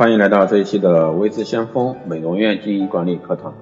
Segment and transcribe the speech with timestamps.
[0.00, 3.52] 欢迎来到这一期的微知先锋美容院经营管理课堂。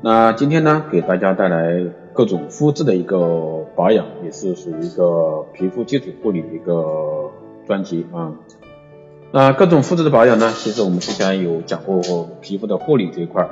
[0.00, 7.30] 那今天呢，给大家带来各种肤质的一个保养，也是属于一个皮肤基础护理的一个
[7.64, 8.32] 专辑啊。
[9.30, 12.02] 那各种肤质的保养呢，其实我们之前有讲过
[12.40, 13.50] 皮肤的护理这一块儿。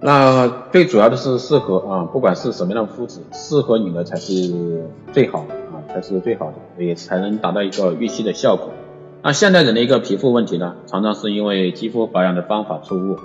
[0.00, 8.68] 那最主要的是适合啊，不管是什么样的肤质，适合你的才是最好啊，才是最好的，也才能达到一个预期的效果。
[9.24, 13.16] 那现代人的一个皮肤问题呢，常常是因为肌肤保养的方法错误，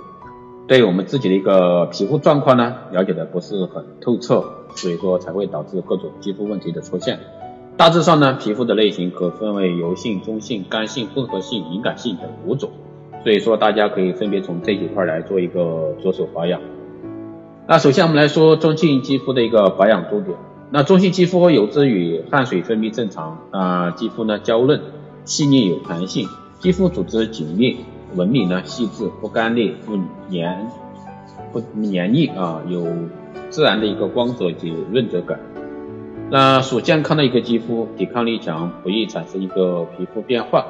[0.68, 4.44] 对我们自己的一个皮肤状况呢，了解的不是很透彻，
[4.76, 7.18] 所以说才会导致各种肌肤问题的出现。
[7.76, 12.70] 大致上呢，皮肤的类型可分为油性、中性、干性、混合性、敏感性等五种，
[13.24, 16.60] 所以说大家可以分别从这几块来做一个着手保养。
[17.66, 20.38] 那首先我们来说中性肌肤的一个保养重点。
[20.70, 24.80] 那中性肌肤有之于汗水分泌正常，啊，肌肤呢娇嫩、
[25.28, 26.26] 细腻有弹性，
[26.58, 27.84] 肌肤组织紧密、
[28.16, 29.98] 纹理呢细致，不干裂、不
[30.30, 30.70] 黏、
[31.52, 32.86] 不黏腻啊，有
[33.50, 35.38] 自然的一个光泽及润泽感。
[36.30, 40.66] 那属健康的一个肌肤，抵抗力强，不易产生一个皮肤变化。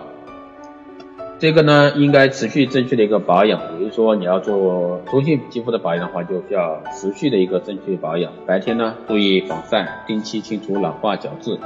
[1.39, 3.61] 这个呢，应该持续正确的一个保养。
[3.61, 8.33] 比如说，你要做中性肌肤的保养的话，就需要持续的一个正确保养。
[8.45, 11.57] 白天呢，注意防晒，定期清除老化角质。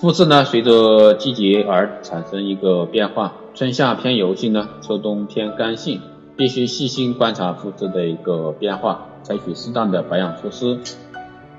[0.00, 6.00] 肤质呢，随着季节而产生一个变化，春夏偏油性呢，秋冬偏干性，
[6.36, 10.78] 必须细心观察肤质的一个变化，采取适当的保养措施。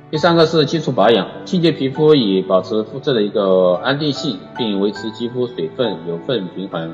[0.09, 6.93] 第三个是基础保养，清洁皮肤以保持肤质的一个安定性，并维持肌肤水分油分平衡。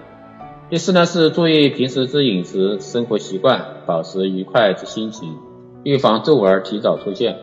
[0.72, 5.38] 第四呢是注意平时之饮食生活习惯，保持愉快之心情，
[5.84, 7.38] 预防皱纹提早出现。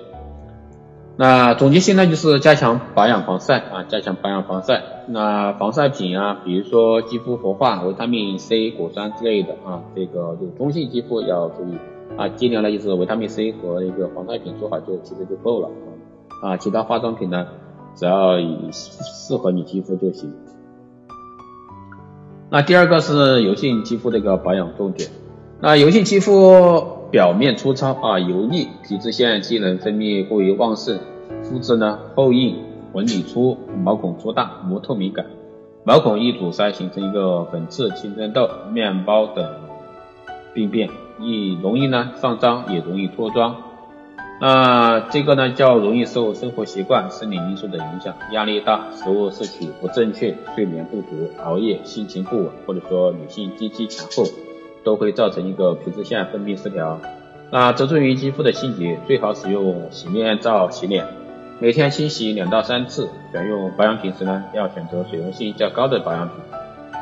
[1.16, 4.82] 那总结性呢就是加强保养防晒啊，加强保养防晒。
[5.08, 11.76] 那防晒品啊，比如说肌肤活化、维他命 C、果酸之类的啊，这个就中性肌肤要注意。
[12.16, 15.70] 啊，尽量呢就是维他命 C 和一个防晒品做好就其实就够了
[16.42, 17.46] 啊，其他化妆品呢
[17.94, 20.32] 只要以适合你肌肤就行。
[22.50, 25.08] 那第二个是油性肌肤的一个保养重点，
[25.60, 30.98] 那油性肌肤表面粗糙啊油腻，皮脂腺机能分泌过于旺盛，
[31.42, 32.56] 肤质呢厚硬，
[32.92, 35.26] 纹理粗，毛孔粗大，无透明感，
[35.84, 39.44] 毛孔易堵塞形成一个粉刺、青春痘、面包等
[40.52, 40.88] 病变。
[41.20, 43.56] 易容易呢上妆，也容易脱妆。
[44.40, 54.28] 那这个呢较容易受生活习惯、生理因素的影响，压力大、食物摄取不正确、睡眠不足、熬夜、心情不稳，或者说女性经期前后，
[54.82, 56.98] 都会造成一个皮脂腺分泌失调。
[57.52, 61.06] 那着重于肌肤的清洁，最好使用洗面皂洗脸，
[61.62, 63.08] 每天清洗两到三次。
[63.30, 66.36] 选用保养品时呢，要选择水溶性较高的保养品。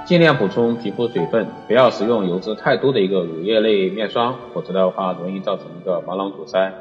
[0.04, 6.74] 尽量补充皮肤水分，不要使用油脂太多的一个乳液类面霜，否则的话容易造成一个毛囊堵塞。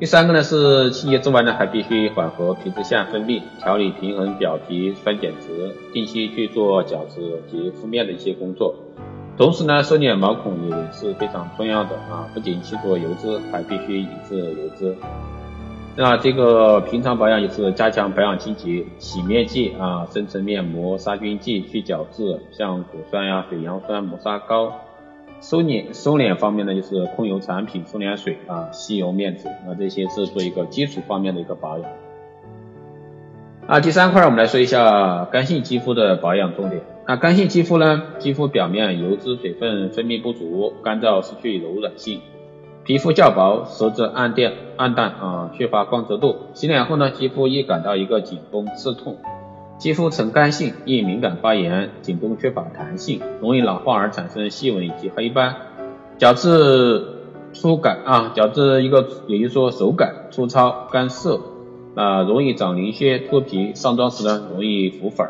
[0.00, 8.74] 第三个呢是清洁之外呢，还必须缓和皮脂腺分泌，调理平衡表皮酸碱值，定期去做角质及敷面的一些工作。
[9.36, 14.96] 同时呢，收敛毛孔也是非常重要的啊，不仅去除油脂，还必须抑制油脂。
[15.96, 24.72] 那这个平常保养也是加强保养清洁，洗面剂啊、深层面膜、杀菌剂、去角质，像果酸呀、水杨酸、磨砂膏。
[25.40, 31.88] 收敛收敛方面呢，就是控油产品、收敛水啊、吸油面纸，那这些是做一个基础方面的一个保养。
[33.66, 36.82] 啊，第三块我们来说一下干性肌肤的保养重点。
[37.06, 42.20] 那干性肌肤呢，肌肤表面油脂水分分泌不足，干燥失去柔软性。
[42.84, 46.36] 皮肤较薄，色泽暗淡，暗淡啊，缺乏光泽度。
[46.52, 49.16] 洗脸后呢，肌肤易感到一个紧绷、刺痛。
[49.78, 55.56] 肌肤呈干性，易敏感发炎，紧绷缺乏弹性，容易老化而产生细纹以及黑斑。
[56.18, 57.06] 角质
[57.54, 61.40] 粗感啊，角质一个也就是说手感粗糙、干涩
[61.94, 63.74] 啊，容易长鳞屑、脱皮。
[63.74, 65.26] 上妆时呢，容易浮粉。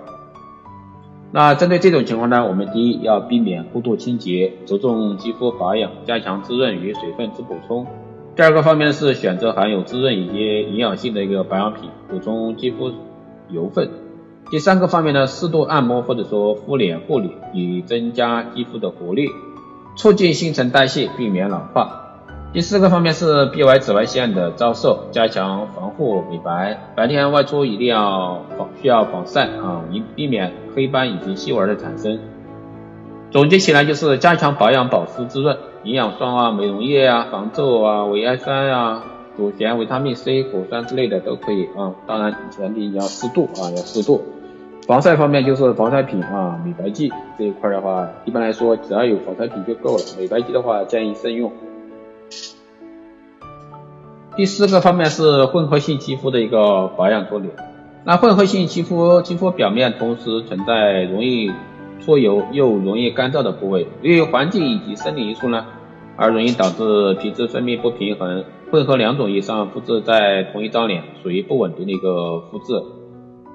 [1.36, 7.84] 那针对这种情况呢，我们第一要避免过度清洁，着重肌肤保养，加强滋润与水分之补充。
[8.36, 12.92] 第二个方面是选择含有滋润以及营养性的一个保养品，补充肌肤
[13.50, 13.90] 油分。
[14.48, 19.26] 第三个方面呢，适度按摩或者说敷脸护理，以增加肌肤的活力，
[19.96, 22.03] 促进新陈代谢，避免老化。
[22.54, 26.78] 第四个方面是避开紫外线的照射，加强防护美白。
[26.94, 32.20] 白天外出一定要防需要防晒啊，以避免黑斑以及细纹的产生。
[33.32, 39.02] 总结起来就是加强保养、保湿、滋润，营养霜啊、美容液啊、防皱啊、维 A 酸啊、
[39.36, 41.90] 乳酸、维他命 C、果酸之类的都可以啊。
[42.06, 44.22] 当然前提你要适度啊，要适度。
[44.86, 51.50] 防晒方面就是防晒品啊，美白剂这一块的话，一般来说只要有防晒品就够了，美白剂的话建议慎用。
[54.36, 57.54] 第四个方面是混合性肌肤的一个保养重点。
[58.04, 61.50] 那混合性肌肤，肌肤表面同时存在容易
[62.00, 65.64] 出油又容易干燥的部位，由于环境以及生理因素呢，
[66.16, 68.44] 而容易导致皮脂分泌不平衡。
[68.70, 72.82] 混合两种以上肤质在同一张脸，属于不稳定的一个肤质，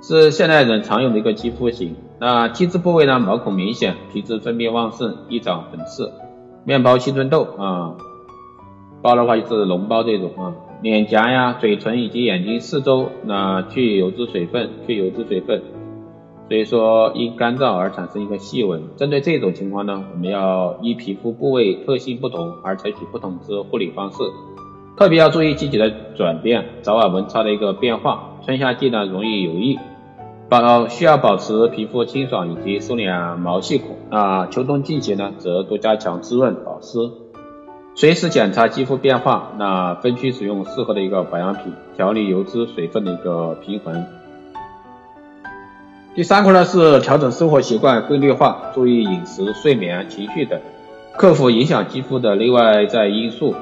[0.02, 1.96] 是现代人常用的一个肌肤型。
[2.20, 6.12] 那肌质部位呢，毛孔明显，皮脂分泌旺盛，易长粉刺，
[6.64, 7.96] 面包青春痘啊，
[9.02, 10.56] 包的话就是脓包这种啊。
[10.82, 15.62] 脸颊呀、嘴唇以及眼睛四周，那去油脂水分，去油脂水分，
[16.48, 18.82] 所以说因干燥而产生一个细纹。
[18.96, 24.20] 针对这种情况呢，我们要依皮肤部位特性不同而采取不同之护理方式，
[24.96, 28.38] 特别要注意季节的转变，早晚温差的一个变化。
[28.46, 29.78] 春夏季呢容易有异，
[30.48, 34.48] 保需要保持皮肤清爽以及收敛毛细孔啊。
[34.48, 37.00] 秋冬季节呢则多加强滋润保湿。
[38.00, 44.06] 随时检查肌肤变化，那分区使用适合的一个保养品，调理油脂水分的一个平衡。
[46.16, 50.62] 第三块呢是调整生活习惯规律化，注意饮食、睡眠、情绪等，
[51.18, 53.54] 克服影响肌肤的内外在因素。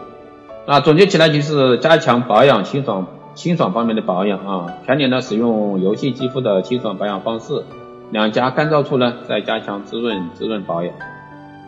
[0.68, 7.64] 那总结起来就是加强保养清爽清爽方面的保养啊，全年呢使用油性肌肤的清爽保养方式，
[8.12, 10.94] 两颊干燥处呢再加强滋润滋润保养。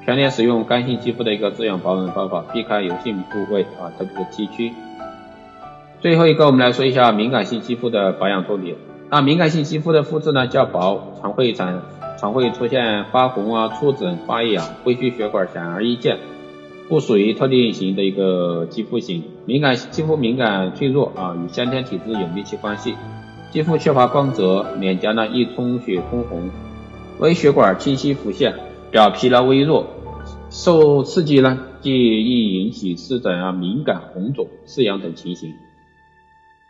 [0.10, 4.74] 全年使用干性肌肤的一个滋养保养方法，避开油性部位啊，特别是 T 区。
[6.02, 8.76] 最后一个，我们来说一下敏感性肌肤的保养重点。
[9.12, 11.84] 那敏感性肌肤的肤质呢较薄，常会产
[12.18, 16.18] 常会出现发红啊、出疹、发痒、灰须血管显而易见，
[16.88, 19.24] 不属于特定型的一个肌肤型。
[19.46, 22.96] 敏感肌肤敏感脆弱啊，与先天体质有密切关系。
[23.52, 26.50] 肌肤缺乏光泽，脸颊呢易充血通红，
[27.20, 28.56] 微血管清晰浮现，
[28.90, 29.86] 表皮呢微弱。
[30.50, 35.54] 受刺激呢，既易引起湿疹啊、敏感、红肿、刺痒等情形。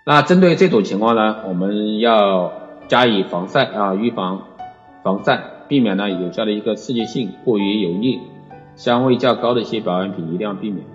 [0.05, 2.51] 那针对这种情况呢，我们要
[2.87, 4.43] 加以防晒啊，预防
[5.03, 8.19] 防晒，避免呢有效的一个刺激性过于油腻、
[8.75, 10.85] 香味较高的一些保养品一定要避免。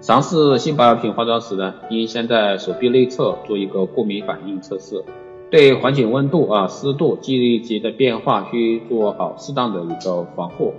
[0.00, 5.04] 尝试新保养品化妆时呢，应先在手臂内侧做一个过敏反应测试，
[5.50, 10.72] 对环境温度啊、湿度、季节的变化需做好适当的一个防护。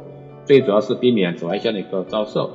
[0.45, 2.49] 最主要是避免紫外线的一个照射。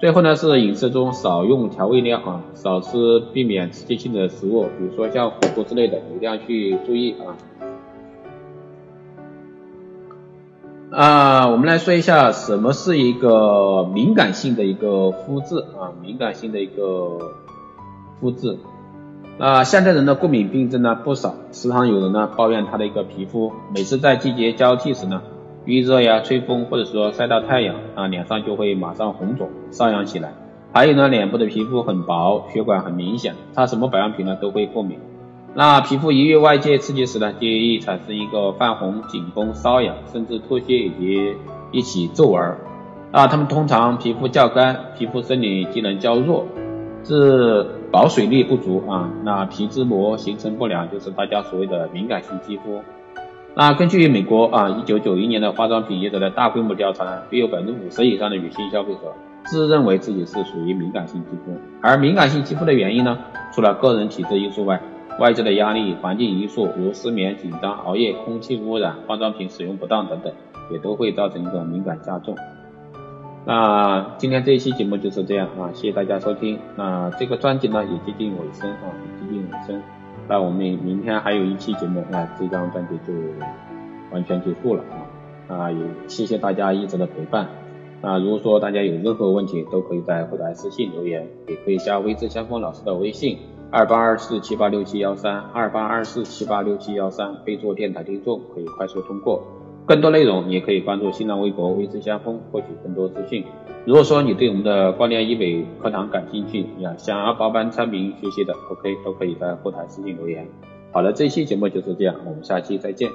[0.00, 7.34] 最后呢是饮食中少用调味料啊，少吃避免刺激性的食物，比如说像火锅之类的，一定要去注意啊。
[10.90, 17.18] 啊，我们来说一下什么是一个敏感性的一个肤质啊，敏感性的一个
[18.20, 18.56] 肤质。
[19.38, 25.22] 啊，现代人的过敏病症呢不少，时常有人呢抱怨他的一个皮肤，每次在季节交替时呢。
[25.68, 30.32] 遇热呀、吹风或者说晒到太阳啊，脸上就会马上红肿、瘙痒起来。
[30.72, 34.98] 还有呢，脸部的皮肤很薄，血管很明显，擦什么保养品呢都会过敏。
[35.54, 41.34] 那皮肤一遇外界刺激时呢，就易产生一个泛红、紧绷、瘙痒，甚至脱屑以及
[41.70, 42.56] 一起皱纹。
[43.10, 46.46] 啊，他们通常皮肤较干，皮肤生理机能较弱，
[47.04, 49.10] 致保水力不足啊。
[49.22, 52.80] 那皮脂膜形成不良，就是大家所谓的敏感性肌肤。
[53.58, 59.12] 那根据美国啊，一九九一年的化妆品业者的大规模调查，约有百分之五十以上的女性消费者
[59.46, 61.58] 自认为自己是属于敏感性肌肤。
[61.82, 63.18] 而敏感性肌肤的原因呢，
[63.52, 64.80] 除了个人体质因素外，
[65.18, 70.32] 外界的压力、环境因素，如失眠、紧张、熬夜、空气污染、化妆品使用不当等等，
[70.70, 72.36] 也都会造成一个敏感加重。
[73.44, 76.56] 那今天这一期节目就是这样啊，谢谢大家收听。
[76.76, 79.82] 那这个专辑呢也接近尾声啊，也接近尾声。
[80.26, 83.12] 那我们明天还有一期节目，那这张专辑就
[84.10, 84.82] 完全结束了
[85.48, 85.56] 啊！
[85.56, 87.48] 啊，也谢谢大家一直的陪伴。
[88.00, 93.38] 那如果说大家有任何问题，都可以在后台私信留言，也可以加微之相锋老师的微信
[93.70, 99.42] 二八二四七八六七幺三二八二四七八六七幺三，备注电台听众，可以快速通过。
[99.88, 103.42] 更多内容也可以关注新浪微博微知相锋，获取更多资讯。
[103.86, 110.46] 如果说你对我们的光电医美课堂感兴趣呀，想要报班参评学习的，OK，都可以在后台私信留言。
[110.92, 113.08] 好了，这期节目就是这样，我们下期再见。